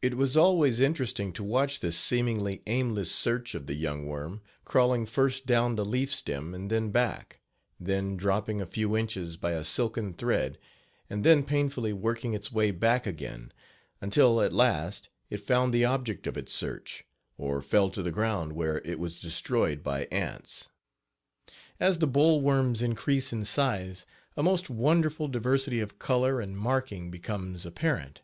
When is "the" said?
3.66-3.74, 5.74-5.84, 15.74-15.84, 18.02-18.10, 21.98-22.06